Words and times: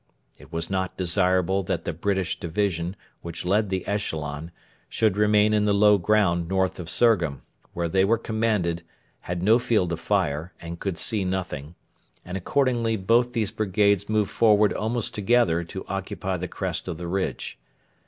It 0.39 0.51
was 0.51 0.67
not 0.71 0.97
desirable 0.97 1.61
that 1.61 1.85
the 1.85 1.93
British 1.93 2.39
division, 2.39 2.95
which 3.21 3.45
led 3.45 3.69
the 3.69 3.85
echelon, 3.85 4.49
should 4.89 5.15
remain 5.15 5.53
in 5.53 5.65
the 5.65 5.75
low 5.75 5.99
ground 5.99 6.47
north 6.47 6.79
of 6.79 6.89
Surgham 6.89 7.43
where 7.73 7.87
they 7.87 8.03
were 8.03 8.17
commanded, 8.17 8.81
had 9.19 9.43
no 9.43 9.59
field 9.59 9.93
of 9.93 9.99
fire, 9.99 10.53
and 10.59 10.79
could 10.79 10.97
see 10.97 11.23
nothing 11.23 11.75
and 12.25 12.35
accordingly 12.35 12.95
both 12.97 13.33
these 13.33 13.51
brigades 13.51 14.09
moved 14.09 14.31
forward 14.31 14.73
almost 14.73 15.13
together 15.13 15.63
to 15.65 15.85
occupy 15.87 16.35
the 16.35 16.47
crest 16.47 16.87
of 16.87 16.97
the 16.97 17.05
ridge. 17.07 17.59